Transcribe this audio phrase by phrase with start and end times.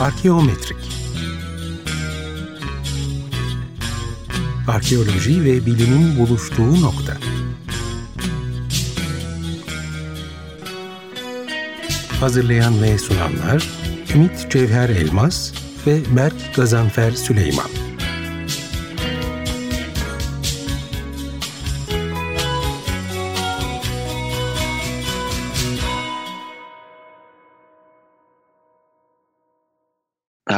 [0.00, 0.76] Arkeometrik
[4.68, 7.16] Arkeoloji ve bilimin buluştuğu nokta.
[12.20, 13.68] Hazırlayan ve sunanlar
[14.14, 15.52] Ümit Cevher Elmas
[15.86, 17.79] ve Berk Gazanfer Süleyman.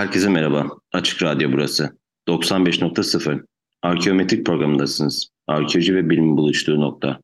[0.03, 0.69] Herkese merhaba.
[0.93, 1.99] Açık Radyo burası.
[2.29, 3.45] 95.0.
[3.83, 5.29] Arkeometrik programındasınız.
[5.47, 7.21] Arkeoloji ve bilimin buluştuğu nokta.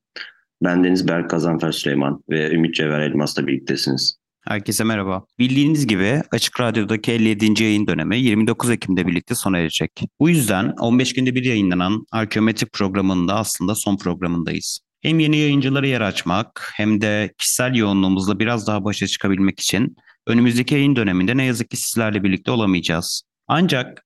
[0.65, 4.17] Ben Deniz Berk Kazanfer Süleyman ve Ümit Cevher Elmas'la birliktesiniz.
[4.41, 5.25] Herkese merhaba.
[5.39, 7.63] Bildiğiniz gibi Açık Radyo'daki 57.
[7.63, 10.03] yayın dönemi 29 Ekim'de birlikte sona erecek.
[10.21, 14.81] Bu yüzden 15 günde bir yayınlanan Arkeometrik programında aslında son programındayız.
[15.01, 19.97] Hem yeni yayıncılara yer açmak hem de kişisel yoğunluğumuzla biraz daha başa çıkabilmek için
[20.29, 23.23] önümüzdeki yayın döneminde ne yazık ki sizlerle birlikte olamayacağız.
[23.47, 24.05] Ancak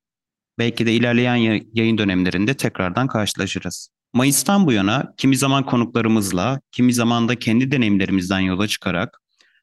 [0.58, 3.88] belki de ilerleyen yayın dönemlerinde tekrardan karşılaşırız.
[4.12, 9.18] Mayıs'tan bu yana kimi zaman konuklarımızla, kimi zaman da kendi deneyimlerimizden yola çıkarak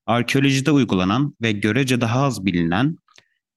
[0.06, 2.98] arkeolojide uygulanan ve görece daha az bilinen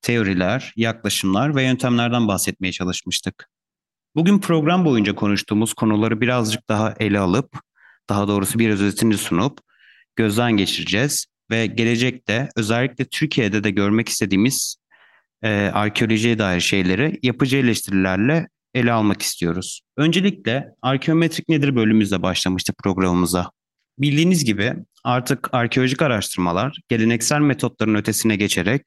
[0.03, 3.49] teoriler, yaklaşımlar ve yöntemlerden bahsetmeye çalışmıştık.
[4.15, 7.61] Bugün program boyunca konuştuğumuz konuları birazcık daha ele alıp,
[8.09, 9.59] daha doğrusu bir özetini sunup
[10.17, 14.77] gözden geçireceğiz ve gelecekte özellikle Türkiye'de de görmek istediğimiz
[15.43, 19.81] e, arkeolojiye dair şeyleri yapıcı eleştirilerle ele almak istiyoruz.
[19.97, 23.51] Öncelikle arkeometrik nedir bölümümüzle başlamıştık programımıza.
[23.99, 28.83] Bildiğiniz gibi artık arkeolojik araştırmalar geleneksel metotların ötesine geçerek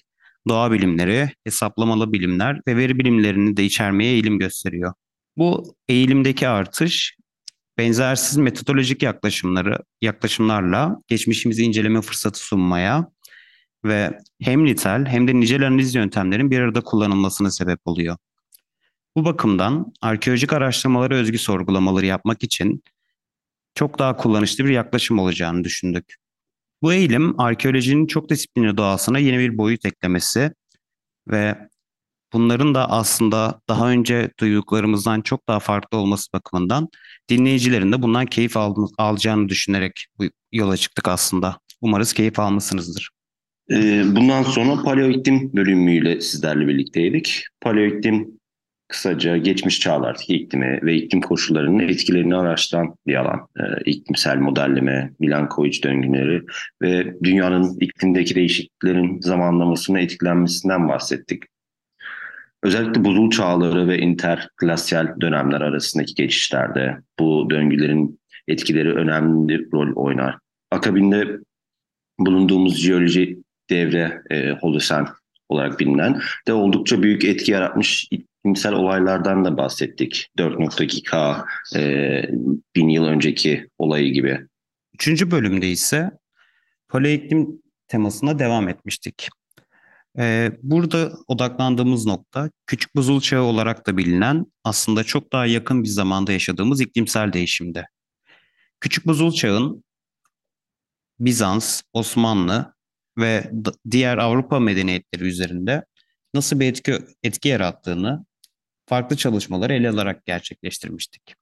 [0.47, 4.93] doğa bilimleri, hesaplamalı bilimler ve veri bilimlerini de içermeye eğilim gösteriyor.
[5.37, 7.15] Bu eğilimdeki artış
[7.77, 13.11] benzersiz metodolojik yaklaşımları yaklaşımlarla geçmişimizi inceleme fırsatı sunmaya
[13.85, 18.17] ve hem nitel hem de nicel analiz yöntemlerin bir arada kullanılmasına sebep oluyor.
[19.15, 22.83] Bu bakımdan arkeolojik araştırmaları özgü sorgulamaları yapmak için
[23.75, 26.15] çok daha kullanışlı bir yaklaşım olacağını düşündük.
[26.81, 30.51] Bu eğilim arkeolojinin çok disiplinli doğasına yeni bir boyut eklemesi
[31.27, 31.69] ve
[32.33, 36.87] bunların da aslında daha önce duyduklarımızdan çok daha farklı olması bakımından
[37.29, 41.59] dinleyicilerin de bundan keyif al alacağını düşünerek bu yola çıktık aslında.
[41.81, 43.09] Umarız keyif almışsınızdır.
[43.71, 47.43] Ee, bundan sonra paleoiklim bölümüyle sizlerle birlikteydik.
[47.61, 48.27] Paleoiklim
[48.87, 53.47] kısaca geçmiş çağlardaki iklimi ve iklim koşullarının etkilerini araştıran bir alan.
[53.59, 56.41] Ee, iklimsel modelleme, Milankovic döngüleri
[56.81, 61.43] ve dünyanın iklimdeki değişikliklerin zamanlamasına etkilenmesinden bahsettik.
[62.65, 70.37] Özellikle buzul çağları ve interglasyal dönemler arasındaki geçişlerde bu döngülerin etkileri önemli rol oynar.
[70.71, 71.39] Akabinde
[72.19, 73.39] bulunduğumuz jeoloji
[73.69, 75.07] devre e, Holosen
[75.49, 80.29] olarak bilinen de oldukça büyük etki yaratmış iklimsel olaylardan da bahsettik.
[80.37, 81.45] 4.2 K
[81.75, 82.21] e,
[82.75, 84.47] bin yıl önceki olayı gibi.
[84.93, 86.11] Üçüncü bölümde ise
[86.89, 89.29] paleoiklim temasına devam etmiştik.
[90.19, 95.89] Ee, burada odaklandığımız nokta küçük buzul çağı olarak da bilinen aslında çok daha yakın bir
[95.89, 97.87] zamanda yaşadığımız iklimsel değişimde.
[98.79, 99.83] Küçük buzul çağın
[101.19, 102.75] Bizans, Osmanlı
[103.17, 103.51] ve
[103.91, 105.85] diğer Avrupa medeniyetleri üzerinde
[106.33, 108.25] nasıl bir etki, etki yarattığını
[108.85, 111.35] farklı çalışmaları ele alarak gerçekleştirmiştik.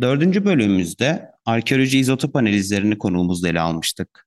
[0.00, 4.26] Dördüncü bölümümüzde arkeoloji izotop analizlerini konuğumuzda ele almıştık.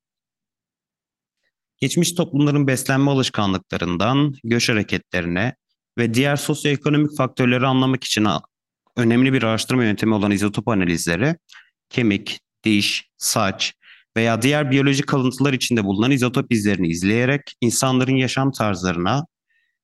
[1.78, 5.56] Geçmiş toplumların beslenme alışkanlıklarından göç hareketlerine
[5.98, 8.28] ve diğer sosyoekonomik faktörleri anlamak için
[8.96, 11.36] önemli bir araştırma yöntemi olan izotop analizleri
[11.90, 13.74] kemik, diş, saç
[14.18, 19.26] veya diğer biyolojik kalıntılar içinde bulunan izotop izlerini izleyerek insanların yaşam tarzlarına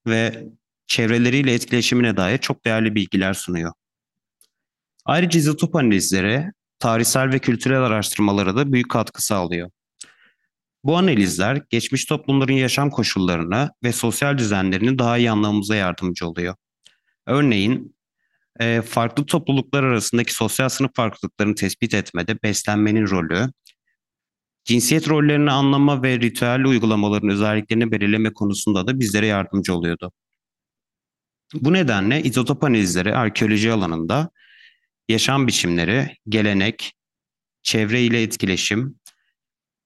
[0.07, 0.43] ve
[0.87, 3.73] çevreleriyle etkileşimine dair çok değerli bilgiler sunuyor.
[5.05, 6.45] Ayrıca izotop analizleri
[6.79, 9.69] tarihsel ve kültürel araştırmalara da büyük katkı sağlıyor.
[10.83, 16.55] Bu analizler geçmiş toplumların yaşam koşullarını ve sosyal düzenlerini daha iyi anlamamıza yardımcı oluyor.
[17.25, 17.95] Örneğin
[18.59, 23.51] e, farklı topluluklar arasındaki sosyal sınıf farklılıklarını tespit etmede beslenmenin rolü,
[24.63, 30.11] cinsiyet rollerini anlama ve ritüel uygulamaların özelliklerini belirleme konusunda da bizlere yardımcı oluyordu.
[31.53, 34.29] Bu nedenle izotop analizleri arkeoloji alanında
[35.09, 36.93] yaşam biçimleri, gelenek,
[37.63, 38.99] çevre ile etkileşim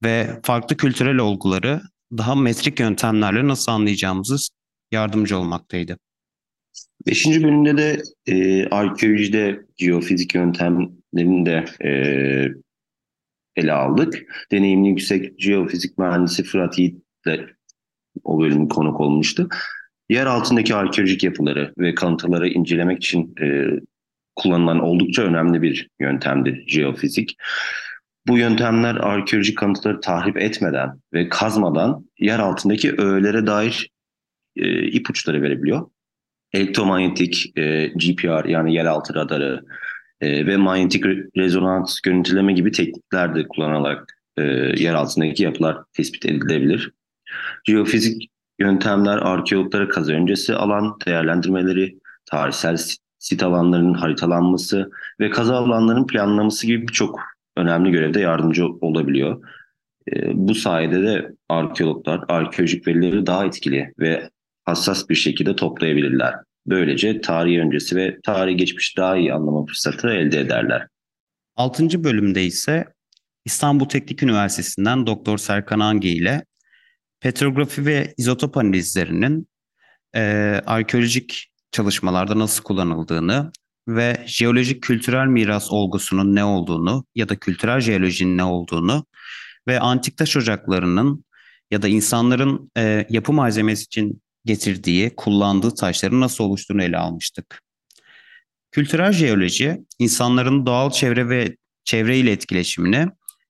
[0.04, 1.82] ve farklı kültürel olguları
[2.18, 4.38] daha metrik yöntemlerle nasıl anlayacağımızı
[4.92, 5.98] yardımcı olmaktaydı.
[7.08, 11.92] Beşinci bölümde de e, arkeolojide geofizik yöntemlerini de e,
[13.56, 14.24] ele aldık.
[14.52, 17.56] Deneyimli yüksek geofizik mühendisi Fırat Yiğit'le
[18.24, 19.50] o bölüm konuk olmuştu.
[20.10, 23.66] Yer altındaki arkeolojik yapıları ve kalıntıları incelemek için e,
[24.36, 27.36] kullanılan oldukça önemli bir yöntemdi jeofizik.
[28.28, 33.90] Bu yöntemler arkeolojik kanıtları tahrip etmeden ve kazmadan yer altındaki öğelere dair
[34.56, 35.90] e, ipuçları verebiliyor.
[36.54, 39.66] Elektromanyetik e, GPR yani yeraltı radarı
[40.22, 41.06] e, ve manyetik
[41.38, 44.44] rezonans görüntüleme gibi teknikler de kullanılarak e,
[44.84, 46.92] yer altındaki yapılar tespit edilebilir.
[47.68, 48.30] Jeofizik
[48.60, 52.78] yöntemler arkeologlara kazı öncesi alan değerlendirmeleri, tarihsel
[53.20, 59.44] sit alanlarının haritalanması ve kaza alanlarının planlaması gibi birçok önemli görevde yardımcı olabiliyor.
[60.14, 64.30] E, bu sayede de arkeologlar arkeolojik verileri daha etkili ve
[64.66, 66.36] hassas bir şekilde toplayabilirler.
[66.68, 70.88] Böylece tarih öncesi ve tarih geçmiş daha iyi anlama fırsatı elde ederler.
[71.56, 72.86] Altıncı bölümde ise
[73.46, 76.46] İstanbul Teknik Üniversitesi'nden Doktor Serkan Angi ile
[77.20, 79.48] petrografi ve izotop analizlerinin
[80.16, 80.22] e,
[80.66, 83.52] arkeolojik çalışmalarda nasıl kullanıldığını
[83.88, 89.06] ve jeolojik kültürel miras olgusunun ne olduğunu ya da kültürel jeolojinin ne olduğunu
[89.68, 91.26] ve antik taş ocaklarının
[91.72, 97.62] ya da insanların e, yapı malzemesi için getirdiği, kullandığı taşların nasıl oluştuğunu ele almıştık.
[98.72, 103.08] Kültürel jeoloji, insanların doğal çevre ve çevre ile etkileşimini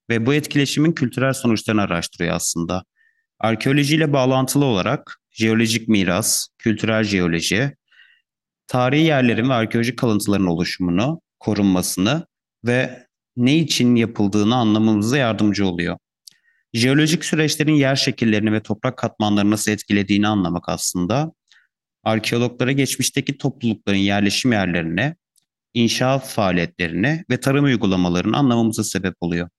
[0.10, 2.84] ve bu etkileşimin kültürel sonuçlarını araştırıyor aslında.
[3.40, 7.76] Arkeolojiyle bağlantılı olarak jeolojik miras, kültürel jeoloji,
[8.68, 12.26] tarihi yerlerin ve arkeolojik kalıntıların oluşumunu, korunmasını
[12.66, 15.98] ve ne için yapıldığını anlamamıza yardımcı oluyor.
[16.74, 21.32] Jeolojik süreçlerin yer şekillerini ve toprak katmanlarını nasıl etkilediğini anlamak aslında
[22.04, 25.16] arkeologlara geçmişteki toplulukların yerleşim yerlerini,
[25.74, 29.50] inşaat faaliyetlerini ve tarım uygulamalarını anlamamıza sebep oluyor.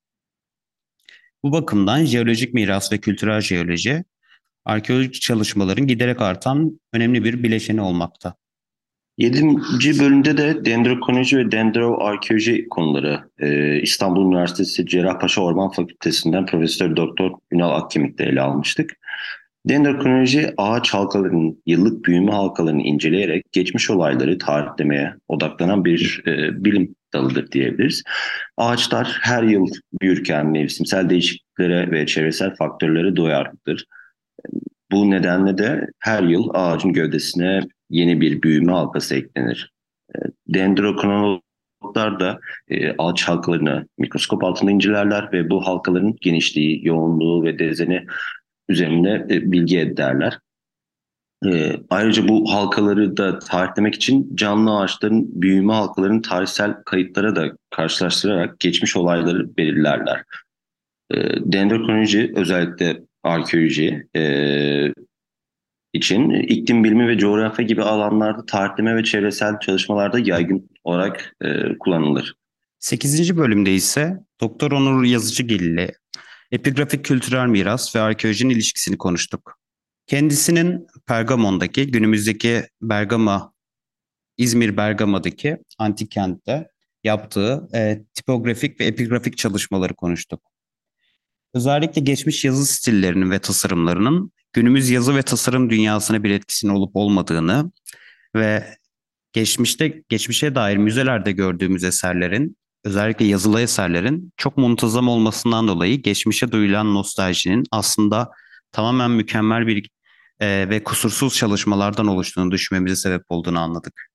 [1.43, 4.05] Bu bakımdan jeolojik miras ve kültürel jeoloji
[4.65, 8.35] arkeolojik çalışmaların giderek artan önemli bir bileşeni olmakta.
[9.19, 17.31] Yedinci bölümde de dendrokoloji ve dendroarkeoloji konuları e, İstanbul Üniversitesi Cerrahpaşa Orman Fakültesinden Profesör Doktor
[17.53, 18.91] Ünal Akkemik'te ele almıştık.
[19.69, 27.53] Dendrokoloji ağaç halkalarının yıllık büyüme halkalarını inceleyerek geçmiş olayları tarihlemeye odaklanan bir e, bilim dalıdır
[27.53, 28.03] diyebiliriz.
[28.57, 29.67] Ağaçlar her yıl
[30.03, 33.85] büyürken mevsimsel değişikliklere ve çevresel faktörlere duyarlıdır.
[34.93, 39.73] Bu nedenle de her yıl ağacın gövdesine yeni bir büyüme halkası eklenir.
[40.15, 40.19] E,
[40.49, 48.07] dendrokronologlar da e, ağaç halkalarını mikroskop altında incelerler ve bu halkaların genişliği, yoğunluğu ve dezeni
[48.69, 50.39] üzerinde e, bilgi ederler.
[51.47, 58.61] E, ayrıca bu halkaları da tarihlemek için canlı ağaçların büyüme halkalarının tarihsel kayıtlara da karşılaştırarak
[58.61, 60.25] geçmiş olayları belirlerler.
[61.11, 61.17] E,
[61.53, 64.23] dendrokronoloji özellikle arkeoloji e,
[65.99, 72.35] için iklim bilimi ve coğrafya gibi alanlarda tarihleme ve çevresel çalışmalarda yaygın olarak e, kullanılır.
[72.79, 73.37] 8.
[73.37, 75.93] bölümde ise Doktor Onur Yazıcıgil ile
[76.51, 79.59] epigrafik kültürel miras ve arkeolojinin ilişkisini konuştuk.
[80.07, 83.53] Kendisinin Pergamon'daki, günümüzdeki Bergama,
[84.37, 86.69] İzmir Bergama'daki antik kentte
[87.05, 90.41] yaptığı e, tipografik ve epigrafik çalışmaları konuştuk.
[91.55, 97.73] Özellikle geçmiş yazı stillerinin ve tasarımlarının günümüz yazı ve tasarım dünyasına bir etkisinin olup olmadığını
[98.37, 98.77] ve
[99.33, 106.95] geçmişte geçmişe dair müzelerde gördüğümüz eserlerin özellikle yazılı eserlerin çok muntazam olmasından dolayı geçmişe duyulan
[106.95, 108.31] nostaljinin aslında
[108.73, 109.91] tamamen mükemmel bir
[110.41, 114.11] e, ve kusursuz çalışmalardan oluştuğunu düşünmemize sebep olduğunu anladık.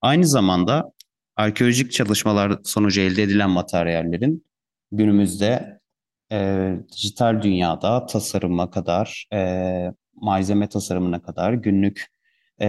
[0.00, 0.92] Aynı zamanda
[1.36, 4.46] arkeolojik çalışmalar sonucu elde edilen materyallerin
[4.92, 5.73] günümüzde
[6.34, 12.06] e, dijital dünyada tasarıma kadar, e, malzeme tasarımına kadar, günlük
[12.60, 12.68] e,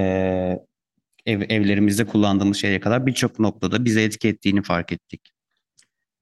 [1.26, 5.22] ev, evlerimizde kullandığımız şeye kadar birçok noktada bize etki ettiğini fark ettik.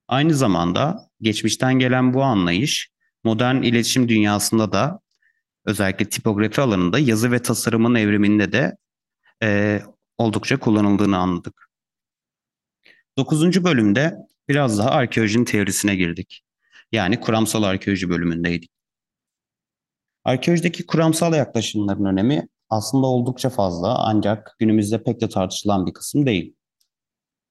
[0.08, 2.90] Aynı zamanda geçmişten gelen bu anlayış
[3.24, 5.00] modern iletişim dünyasında da
[5.66, 8.78] özellikle tipografi alanında yazı ve tasarımın evriminde de
[9.44, 9.80] e,
[10.18, 11.70] oldukça kullanıldığını anladık.
[13.18, 14.16] Dokuzuncu bölümde
[14.50, 16.44] biraz daha arkeolojinin teorisine girdik.
[16.94, 18.70] Yani kuramsal arkeoloji bölümündeydik.
[20.24, 26.56] Arkeolojideki kuramsal yaklaşımların önemi aslında oldukça fazla ancak günümüzde pek de tartışılan bir kısım değil.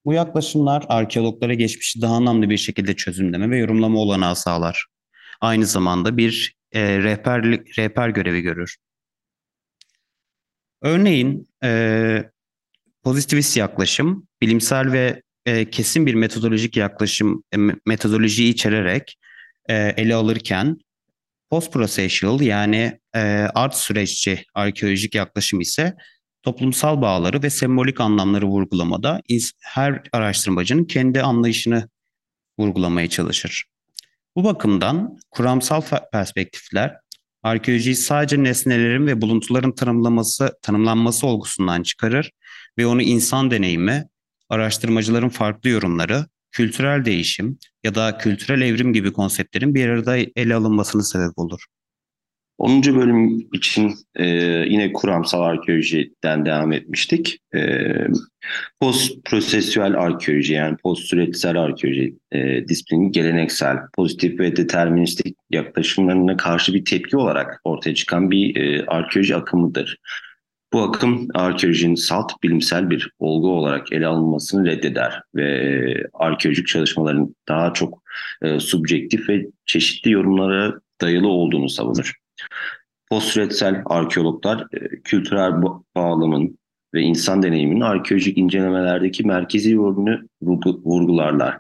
[0.05, 4.87] Bu yaklaşımlar arkeologlara geçmişi daha anlamlı bir şekilde çözümleme ve yorumlama olanağı sağlar.
[5.41, 8.77] Aynı zamanda bir e, rehberlik, rehber görevi görür.
[10.83, 12.31] Örneğin e,
[13.03, 17.57] pozitivist yaklaşım, bilimsel ve e, kesin bir metodolojik yaklaşım, e,
[17.87, 19.19] metodolojiyi içererek
[19.69, 20.79] e, ele alırken
[21.51, 23.21] post-processual yani e,
[23.55, 25.97] art süreççi arkeolojik yaklaşım ise
[26.43, 29.23] toplumsal bağları ve sembolik anlamları vurgulamada
[29.61, 31.89] her araştırmacının kendi anlayışını
[32.59, 33.65] vurgulamaya çalışır.
[34.37, 36.97] Bu bakımdan kuramsal perspektifler
[37.43, 42.31] arkeolojiyi sadece nesnelerin ve buluntuların tanımlaması, tanımlanması olgusundan çıkarır
[42.79, 44.09] ve onu insan deneyimi,
[44.49, 51.05] araştırmacıların farklı yorumları, kültürel değişim ya da kültürel evrim gibi konseptlerin bir arada ele alınmasını
[51.05, 51.65] sebep olur.
[52.59, 52.83] 10.
[52.83, 54.27] bölüm için e,
[54.69, 57.39] yine kuramsal arkeolojiden devam etmiştik.
[57.55, 57.91] E,
[58.81, 66.75] post prosesüel arkeoloji yani post süreçsel arkeoloji e, disiplinin geleneksel, pozitif ve deterministik yaklaşımlarına karşı
[66.75, 69.99] bir tepki olarak ortaya çıkan bir e, arkeoloji akımıdır.
[70.73, 77.73] Bu akım arkeolojinin salt bilimsel bir olgu olarak ele alınmasını reddeder ve arkeolojik çalışmaların daha
[77.73, 78.03] çok
[78.43, 82.13] e, subjektif ve çeşitli yorumlara dayalı olduğunu savunur.
[83.11, 85.53] Postüretsel arkeologlar e, kültürel
[85.97, 86.59] bağlamın
[86.95, 91.59] ve insan deneyiminin arkeolojik incelemelerdeki merkezi rolünü vurgularlar.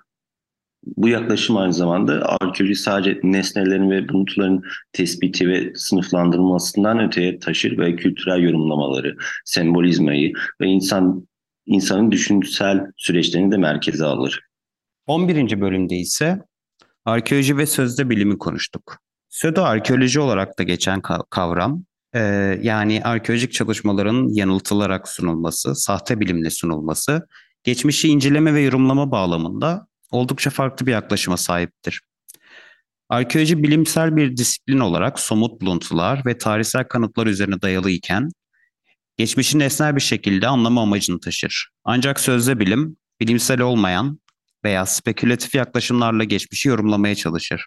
[0.86, 4.62] Bu yaklaşım aynı zamanda arkeoloji sadece nesnelerin ve buluntuların
[4.92, 11.26] tespiti ve sınıflandırılmasından öteye taşır ve kültürel yorumlamaları, sembolizmayı ve insan
[11.66, 14.40] insanın düşünsel süreçlerini de merkeze alır.
[15.06, 15.60] 11.
[15.60, 16.38] bölümde ise
[17.04, 18.98] arkeoloji ve sözde bilimi konuştuk.
[19.28, 21.84] Södo arkeoloji olarak da geçen kavram,
[22.14, 22.20] e,
[22.62, 27.28] yani arkeolojik çalışmaların yanıltılarak sunulması, sahte bilimle sunulması,
[27.64, 32.00] geçmişi inceleme ve yorumlama bağlamında oldukça farklı bir yaklaşıma sahiptir.
[33.08, 38.28] Arkeoloji bilimsel bir disiplin olarak somut buluntular ve tarihsel kanıtlar üzerine dayalı iken,
[39.16, 41.68] geçmişin nesnel bir şekilde anlama amacını taşır.
[41.84, 44.20] Ancak sözde bilim, bilimsel olmayan
[44.64, 47.66] veya spekülatif yaklaşımlarla geçmişi yorumlamaya çalışır.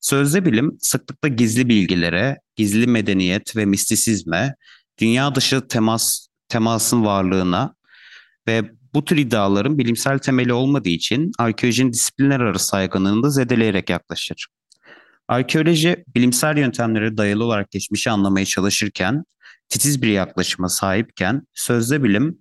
[0.00, 4.54] Sözde bilim sıklıkla gizli bilgilere, gizli medeniyet ve mistisizme,
[4.98, 7.74] dünya dışı temas temasın varlığına
[8.48, 14.46] ve bu tür iddiaların bilimsel temeli olmadığı için arkeolojinin disiplinler arası saygınlığını da zedeleyerek yaklaşır.
[15.28, 19.24] Arkeoloji bilimsel yöntemlere dayalı olarak geçmişi anlamaya çalışırken,
[19.68, 22.38] titiz bir yaklaşıma sahipken sözde bilim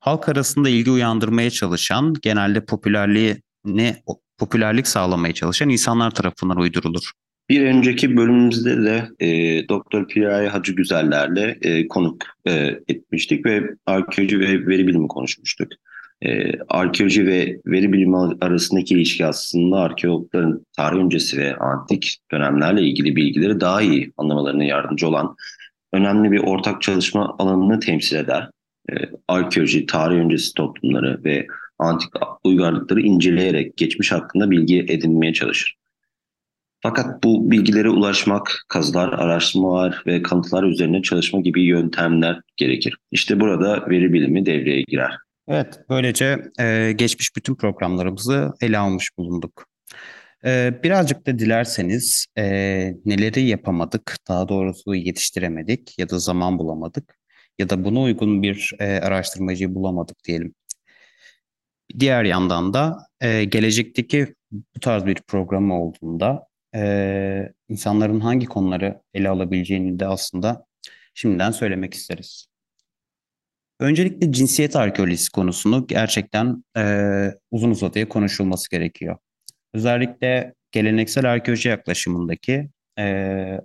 [0.00, 3.96] halk arasında ilgi uyandırmaya çalışan, genelde popülerliğini
[4.38, 7.12] popülerlik sağlamaya çalışan insanlar tarafından uydurulur.
[7.48, 9.28] Bir önceki bölümümüzde de e,
[9.68, 12.52] Doktor Piray Hacı Güzeller'le e, konuk e,
[12.88, 15.68] etmiştik ve arkeoloji ve veri bilimi konuşmuştuk.
[16.22, 23.16] E, arkeoloji ve veri bilimi arasındaki ilişki aslında arkeologların tarih öncesi ve antik dönemlerle ilgili
[23.16, 25.36] bilgileri daha iyi anlamalarına yardımcı olan
[25.92, 28.50] önemli bir ortak çalışma alanını temsil eder.
[28.90, 28.94] E,
[29.28, 31.46] arkeoloji, tarih öncesi toplumları ve
[31.78, 32.10] antik
[32.44, 35.76] uygarlıkları inceleyerek geçmiş hakkında bilgi edinmeye çalışır.
[36.80, 42.96] Fakat bu bilgilere ulaşmak, kazılar, araştırmalar ve kanıtlar üzerine çalışma gibi yöntemler gerekir.
[43.10, 45.16] İşte burada veri bilimi devreye girer.
[45.48, 49.66] Evet, böylece e, geçmiş bütün programlarımızı ele almış bulunduk.
[50.44, 52.44] E, birazcık da dilerseniz e,
[53.04, 57.18] neleri yapamadık, daha doğrusu yetiştiremedik ya da zaman bulamadık
[57.58, 60.54] ya da buna uygun bir e, araştırmacıyı bulamadık diyelim.
[61.98, 69.28] Diğer yandan da e, gelecekteki bu tarz bir program olduğunda e, insanların hangi konuları ele
[69.28, 70.66] alabileceğini de aslında
[71.14, 72.53] şimdiden söylemek isteriz.
[73.80, 76.82] Öncelikle cinsiyet arkeolojisi konusunu gerçekten e,
[77.50, 79.16] uzun uzadıya konuşulması gerekiyor.
[79.74, 83.04] Özellikle geleneksel arkeoloji yaklaşımındaki e,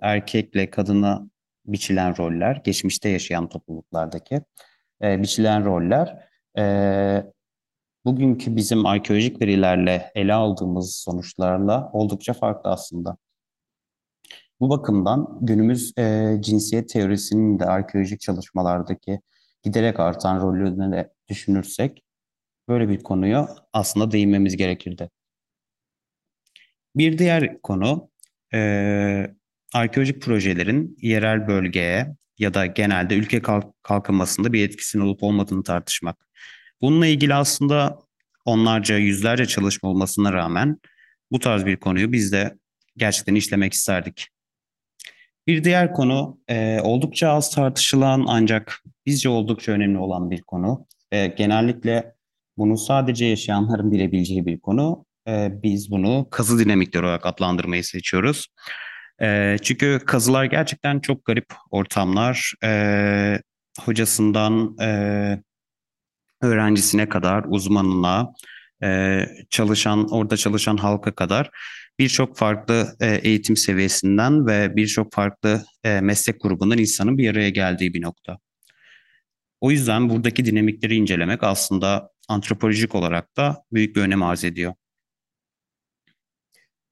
[0.00, 1.30] erkekle kadına
[1.66, 4.40] biçilen roller, geçmişte yaşayan topluluklardaki
[5.02, 7.24] e, biçilen roller e,
[8.04, 13.16] bugünkü bizim arkeolojik verilerle ele aldığımız sonuçlarla oldukça farklı aslında.
[14.60, 19.20] Bu bakımdan günümüz e, cinsiyet teorisinin de arkeolojik çalışmalardaki
[19.62, 22.02] giderek artan rolünü de düşünürsek
[22.68, 25.10] böyle bir konuya aslında değinmemiz gerekirdi.
[26.96, 28.10] Bir diğer konu
[28.54, 29.26] e,
[29.74, 36.26] arkeolojik projelerin yerel bölgeye ya da genelde ülke kalk kalkınmasında bir etkisinin olup olmadığını tartışmak.
[36.80, 37.98] Bununla ilgili aslında
[38.44, 40.78] onlarca, yüzlerce çalışma olmasına rağmen
[41.30, 42.58] bu tarz bir konuyu biz de
[42.96, 44.28] gerçekten işlemek isterdik.
[45.50, 50.86] Bir diğer konu e, oldukça az tartışılan ancak bizce oldukça önemli olan bir konu.
[51.12, 52.14] E, genellikle
[52.58, 55.06] bunu sadece yaşayanların bilebileceği bir konu.
[55.28, 58.48] E, biz bunu kazı dinamikleri olarak adlandırmayı seçiyoruz.
[59.22, 62.52] E, çünkü kazılar gerçekten çok garip ortamlar.
[62.64, 63.40] E,
[63.80, 64.88] hocasından e,
[66.42, 68.32] öğrencisine kadar, uzmanına,
[68.82, 71.50] e, çalışan orada çalışan halka kadar
[72.00, 77.94] birçok farklı e, eğitim seviyesinden ve birçok farklı e, meslek grubundan insanın bir araya geldiği
[77.94, 78.38] bir nokta.
[79.60, 84.74] O yüzden buradaki dinamikleri incelemek aslında antropolojik olarak da büyük bir önem arz ediyor.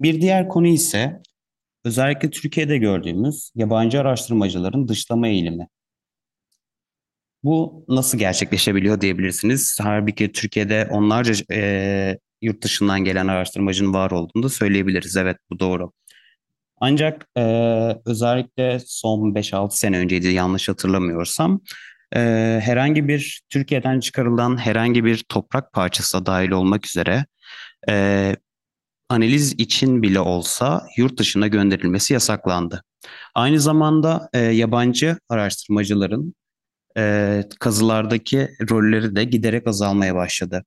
[0.00, 1.22] Bir diğer konu ise
[1.84, 5.68] özellikle Türkiye'de gördüğümüz yabancı araştırmacıların dışlama eğilimi.
[7.42, 9.78] Bu nasıl gerçekleşebiliyor diyebilirsiniz.
[9.82, 15.16] Halbuki Türkiye'de onlarca e, yurt dışından gelen araştırmacının var olduğunu da söyleyebiliriz.
[15.16, 15.92] Evet bu doğru.
[16.80, 17.42] Ancak e,
[18.06, 21.60] özellikle son 5-6 sene önceydi yanlış hatırlamıyorsam
[22.16, 22.20] e,
[22.62, 27.26] herhangi bir Türkiye'den çıkarılan herhangi bir toprak parçası dahil olmak üzere
[27.88, 28.36] e,
[29.08, 32.82] analiz için bile olsa yurt dışına gönderilmesi yasaklandı.
[33.34, 36.34] Aynı zamanda e, yabancı araştırmacıların
[36.98, 40.64] e, kazılardaki rolleri de giderek azalmaya başladı.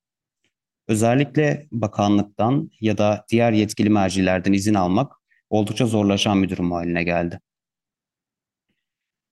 [0.88, 5.11] Özellikle bakanlıktan ya da diğer yetkili mercilerden izin almak
[5.50, 7.39] oldukça zorlaşan bir durum haline geldi.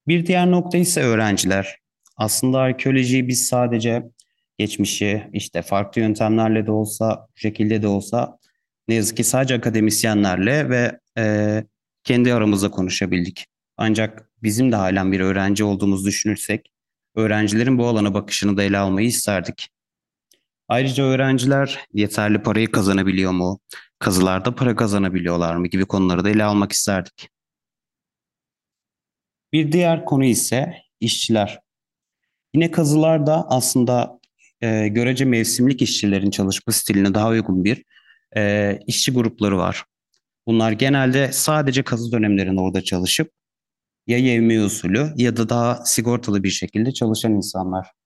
[0.08, 1.78] Bir diğer nokta ise öğrenciler.
[2.18, 4.04] Aslında arkeolojiyi biz sadece
[4.58, 8.38] geçmişi işte farklı yöntemlerle de olsa, bu şekilde de olsa
[8.88, 11.64] ne yazık ki sadece akademisyenlerle ve e,
[12.04, 13.46] kendi aramızda konuşabildik.
[13.78, 16.72] Ancak bizim de halen bir öğrenci olduğumuzu düşünürsek,
[17.16, 19.70] öğrencilerin bu alana bakışını da ele almayı isterdik.
[20.70, 23.60] Ayrıca öğrenciler yeterli parayı kazanabiliyor mu?
[24.00, 27.30] Kazılarda para kazanabiliyorlar mı gibi konuları da ele almak isterdik.
[29.54, 31.60] Bir diğer konu ise işçiler.
[32.54, 34.20] Yine kazılarda aslında
[34.62, 37.84] e, görece mevsimlik işçilerin çalışma stiline daha uygun bir
[38.38, 39.86] e, işçi grupları var.
[40.48, 43.32] Bunlar genelde sadece kazı dönemlerinde orada çalışıp
[44.08, 47.99] ya yevmi usulü ya da daha sigortalı bir şekilde çalışan insanlar.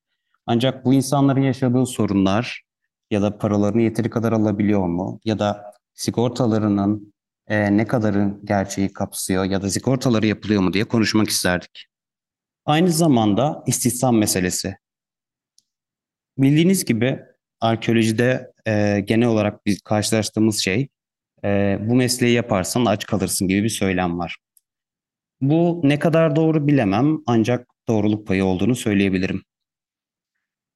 [0.46, 2.64] Ancak bu insanların yaşadığı sorunlar
[3.12, 7.14] ya da paralarını yeteri kadar alabiliyor mu ya da sigortalarının
[7.48, 11.86] e, ne kadarın gerçeği kapsıyor ya da sigortaları yapılıyor mu diye konuşmak isterdik.
[12.66, 14.76] Aynı zamanda istihdam meselesi.
[16.38, 17.20] Bildiğiniz gibi
[17.62, 20.88] arkeolojide e, genel olarak biz karşılaştığımız şey
[21.44, 24.38] e, bu mesleği yaparsan aç kalırsın gibi bir söylem var.
[25.42, 29.44] Bu ne kadar doğru bilemem ancak doğruluk payı olduğunu söyleyebilirim.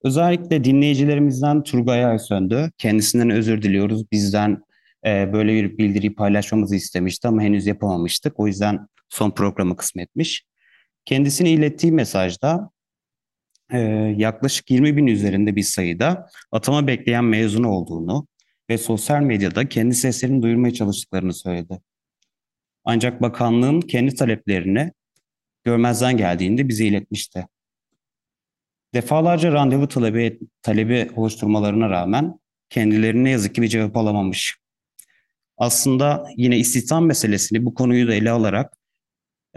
[0.03, 2.71] Özellikle dinleyicilerimizden Turgay Aysöndü.
[2.77, 4.11] Kendisinden özür diliyoruz.
[4.11, 4.63] Bizden
[5.05, 8.39] e, böyle bir bildiriyi paylaşmamızı istemişti ama henüz yapamamıştık.
[8.39, 10.45] O yüzden son programı kısmetmiş.
[11.05, 12.69] Kendisine ilettiği mesajda
[13.71, 13.79] e,
[14.17, 18.27] yaklaşık 20 bin üzerinde bir sayıda atama bekleyen mezun olduğunu
[18.69, 21.79] ve sosyal medyada kendi seslerini duyurmaya çalıştıklarını söyledi.
[22.85, 24.91] Ancak bakanlığın kendi taleplerini
[25.63, 27.47] görmezden geldiğinde bize iletmişti.
[28.93, 34.57] Defalarca randevu talebi, talebi oluşturmalarına rağmen kendilerine ne yazık ki bir cevap alamamış.
[35.57, 38.73] Aslında yine istihdam meselesini bu konuyu da ele alarak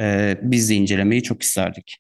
[0.01, 1.99] e, biz de incelemeyi çok isterdik.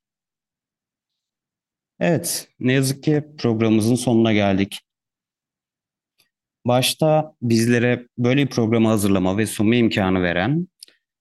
[2.00, 4.80] Evet, ne yazık ki programımızın sonuna geldik.
[6.64, 10.68] Başta bizlere böyle bir programı hazırlama ve sunma imkanı veren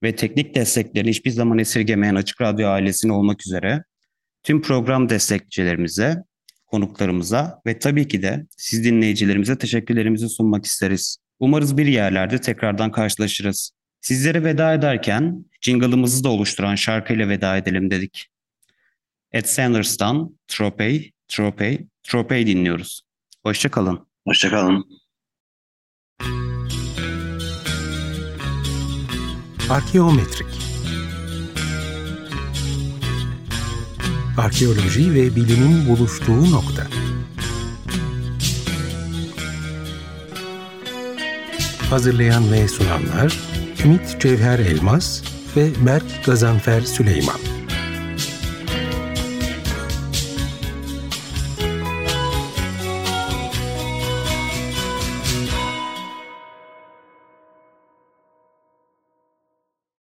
[0.04, 3.84] ve teknik desteklerini hiçbir zaman esirgemeyen Açık Radyo ailesine olmak üzere
[4.44, 6.24] tüm program destekçilerimize,
[6.66, 11.18] konuklarımıza ve tabii ki de siz dinleyicilerimize teşekkürlerimizi sunmak isteriz.
[11.40, 13.72] Umarız bir yerlerde tekrardan karşılaşırız.
[14.02, 18.28] Sizlere veda ederken jingle'ımızı da oluşturan şarkıyla veda edelim dedik.
[19.32, 23.02] Ed Sanders'tan Tropey, Tropey, Tropey dinliyoruz.
[23.44, 24.08] Hoşçakalın.
[24.28, 25.00] Hoşçakalın.
[29.70, 30.49] Arkeometrik
[34.40, 36.88] Arkeoloji ve bilimin buluştuğu nokta.
[41.90, 43.40] Hazırlayan ve sunanlar
[43.86, 45.22] Ümit Cevher Elmas
[45.56, 47.59] ve Berk Gazanfer Süleyman.